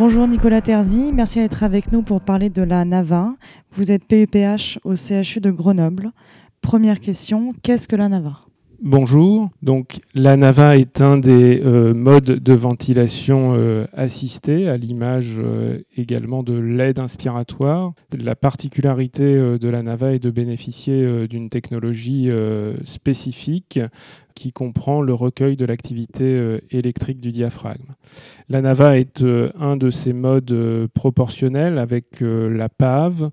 [0.00, 3.34] Bonjour Nicolas Terzi, merci d'être avec nous pour parler de la NAVA.
[3.72, 6.12] Vous êtes PUPH au CHU de Grenoble.
[6.62, 8.40] Première question, qu'est-ce que la NAVA?
[8.82, 9.50] Bonjour.
[9.62, 15.80] Donc, la NAVA est un des euh, modes de ventilation euh, assistée, à l'image euh,
[15.98, 17.92] également de l'aide inspiratoire.
[18.18, 22.30] La particularité de la NAVA est de bénéficier d'une technologie
[22.84, 23.78] spécifique
[24.34, 27.94] qui comprend le recueil de l'activité électrique du diaphragme.
[28.48, 29.22] La NAVA est
[29.58, 33.30] un de ces modes proportionnels avec la PAV,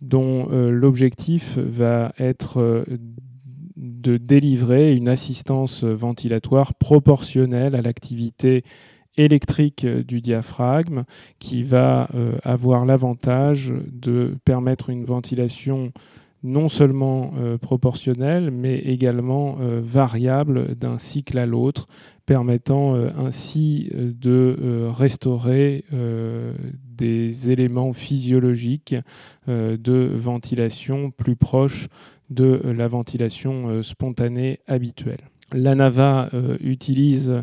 [0.00, 2.84] dont l'objectif va être
[3.80, 8.62] de délivrer une assistance ventilatoire proportionnelle à l'activité
[9.16, 11.04] électrique du diaphragme
[11.38, 15.92] qui va euh, avoir l'avantage de permettre une ventilation
[16.42, 21.86] non seulement euh, proportionnelle, mais également euh, variable d'un cycle à l'autre,
[22.24, 25.84] permettant ainsi de restaurer
[26.96, 28.94] des éléments physiologiques
[29.48, 31.88] de ventilation plus proches
[32.30, 35.28] de la ventilation euh, spontanée habituelle.
[35.52, 37.42] La NAVA euh, utilise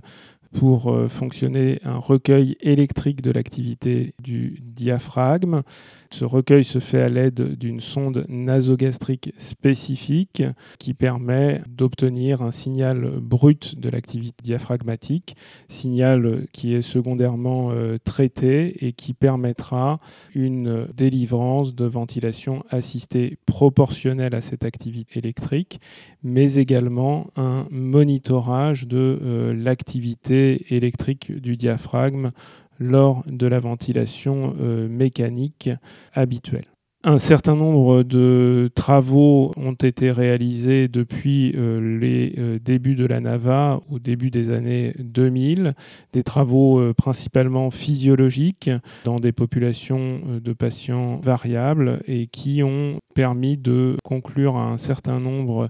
[0.54, 5.62] pour euh, fonctionner un recueil électrique de l'activité du diaphragme.
[6.10, 10.44] Ce recueil se fait à l'aide d'une sonde nasogastrique spécifique
[10.80, 15.36] qui permet d'obtenir un signal brut de l'activité diaphragmatique,
[15.68, 19.98] signal qui est secondairement euh, traité et qui permettra
[20.34, 25.82] une délivrance de ventilation assistée proportionnelle à cette activité électrique,
[26.24, 30.37] mais également un monitorage de euh, l'activité
[30.70, 32.32] électrique du diaphragme
[32.80, 35.70] lors de la ventilation euh, mécanique
[36.14, 36.66] habituelle.
[37.04, 43.22] Un certain nombre de travaux ont été réalisés depuis euh, les euh, débuts de la
[43.22, 45.74] NAVA au début des années 2000,
[46.12, 48.72] des travaux principalement physiologiques
[49.06, 55.70] dans des populations de patients variables et qui ont permis de conclure un certain nombre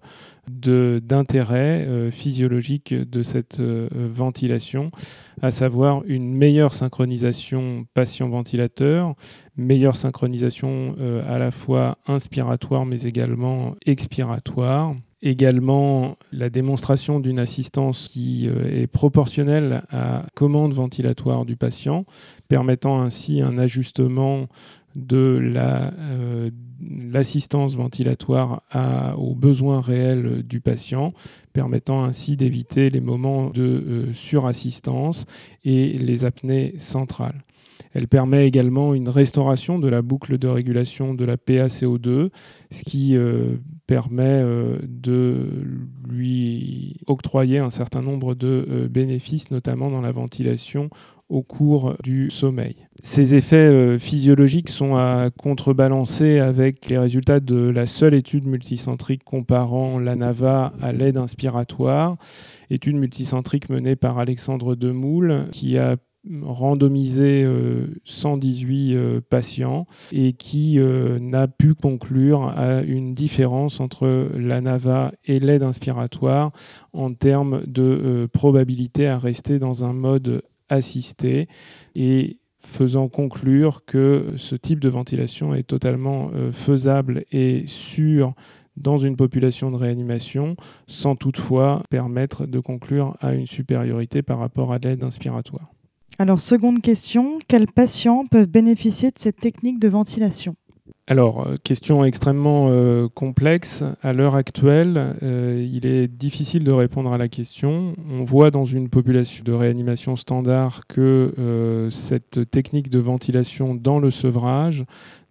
[0.50, 4.92] d'intérêts euh, physiologiques de cette euh, ventilation,
[5.42, 9.16] à savoir une meilleure synchronisation patient-ventilateur,
[9.56, 14.94] meilleure synchronisation euh, à la fois inspiratoire mais également expiratoire.
[15.22, 22.06] Également la démonstration d'une assistance qui est proportionnelle à commande ventilatoire du patient,
[22.50, 24.48] permettant ainsi un ajustement
[24.98, 25.94] de la
[27.12, 28.62] l'assistance ventilatoire
[29.18, 31.14] aux besoins réels du patient,
[31.54, 35.26] permettant ainsi d'éviter les moments de euh, surassistance
[35.64, 37.42] et les apnées centrales.
[37.94, 42.30] Elle permet également une restauration de la boucle de régulation de la PaCO2,
[42.70, 43.56] ce qui euh,
[43.88, 45.50] permet euh, de
[46.08, 50.90] lui octroyer un certain nombre de bénéfices, notamment dans la ventilation
[51.30, 52.88] au cours du sommeil.
[53.04, 59.24] Ces effets euh, physiologiques sont à contrebalancer avec les résultats de la seule étude multicentrique
[59.24, 62.18] comparant la NAVA à l'aide inspiratoire,
[62.70, 65.98] étude multicentrique menée par Alexandre Demoule, qui a
[66.42, 67.48] randomisé
[68.04, 75.14] 118 euh, euh, patients et qui n'a pu conclure à une différence entre la NAVA
[75.26, 76.52] et l'aide inspiratoire
[76.94, 81.48] en termes de probabilité à rester dans un mode assisté
[81.96, 88.34] et faisant conclure que ce type de ventilation est totalement euh, faisable et sûr
[88.76, 90.56] dans une population de réanimation,
[90.86, 95.72] sans toutefois permettre de conclure à une supériorité par rapport à l'aide inspiratoire.
[96.20, 100.56] Alors, seconde question, quels patients peuvent bénéficier de cette technique de ventilation?
[101.10, 103.82] Alors, euh, question extrêmement euh, complexe.
[104.02, 107.96] À l'heure actuelle, euh, il est difficile de répondre à la question.
[108.12, 114.12] On voit dans une population de réanimation standard que cette technique de ventilation dans le
[114.12, 114.84] sevrage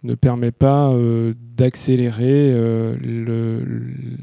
[0.02, 2.96] ne permet pas euh, d'accélérer euh,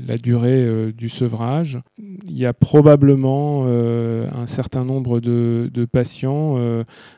[0.07, 1.81] la durée euh, du sevrage.
[1.97, 6.57] Il y a probablement un certain nombre de, de patients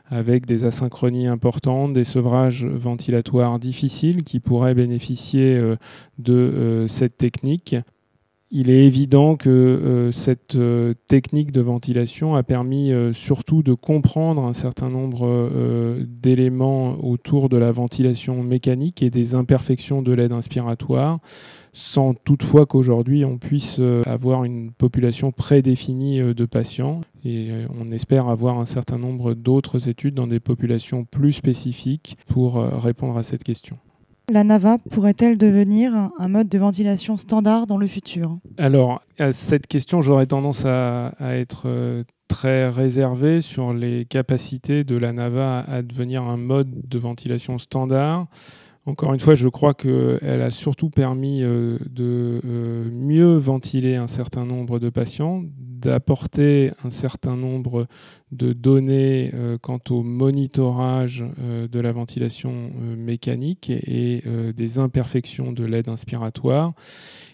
[0.10, 5.62] avec des asynchronies importantes, des sevrages ventilatoires difficiles qui pourraient bénéficier
[6.18, 7.75] de cette technique
[8.51, 13.74] il est évident que euh, cette euh, technique de ventilation a permis euh, surtout de
[13.74, 15.25] comprendre un certain nombre
[16.07, 21.19] d'éléments autour de la ventilation mécanique et des imperfections de l'aide inspiratoire,
[21.74, 27.01] sans toutefois qu'aujourd'hui on puisse avoir une population prédéfinie de patients.
[27.24, 27.50] Et
[27.80, 33.18] on espère avoir un certain nombre d'autres études dans des populations plus spécifiques pour répondre
[33.18, 33.77] à cette question.
[34.30, 38.39] La NAVA pourrait-elle devenir un mode de ventilation standard dans le futur?
[38.57, 44.98] Alors, à cette question, j'aurais tendance à, être euh, très réservé sur les capacités de
[44.98, 48.25] la NAVA à devenir un mode de ventilation standard.
[48.88, 54.07] Encore une fois, je crois qu'elle a surtout permis euh, de euh, mieux ventiler un
[54.07, 55.44] certain nombre de patients,
[55.86, 57.88] d'apporter un certain nombre
[58.32, 64.24] de données euh, quant au monitorage de la ventilation mécanique et
[64.56, 66.74] des imperfections de l'aide inspiratoire.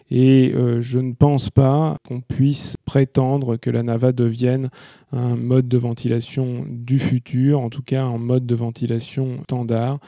[0.10, 4.70] Et je ne pense pas qu'on puisse prétendre que la NAVA devienne
[5.14, 10.00] un mode de ventilation du futur, en tout cas un mode de ventilation standard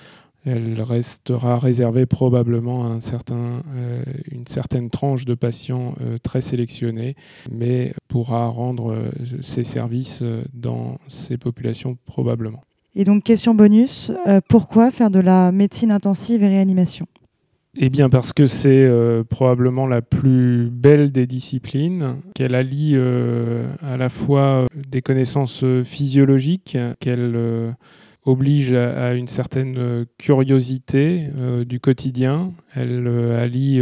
[0.45, 6.41] elle restera réservée probablement à un certain, euh, une certaine tranche de patients euh, très
[6.41, 7.15] sélectionnés,
[7.51, 9.09] mais pourra rendre euh,
[9.41, 10.23] ses services
[10.53, 12.61] dans ces populations probablement.
[12.95, 14.11] Et donc, question bonus,
[14.47, 17.07] pourquoi faire de la médecine intensive et réanimation?
[17.75, 18.87] Eh bien parce que c'est
[19.29, 27.75] probablement la plus belle des disciplines, qu'elle allie à la fois des connaissances physiologiques, qu'elle
[28.25, 32.53] oblige à, une certaine euh, curiosité euh, du quotidien.
[32.73, 33.81] Elle euh, allie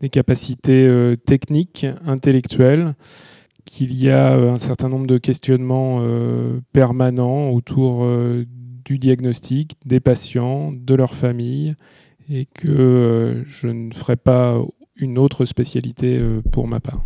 [0.00, 2.94] des capacités techniques, intellectuelles,
[3.64, 6.02] qu'il y a un certain nombre de questionnements
[6.72, 8.06] permanents autour
[8.84, 11.74] du diagnostic, des patients, de leur famille,
[12.30, 14.60] et que je ne ferai pas
[14.96, 17.02] une autre spécialité pour ma part.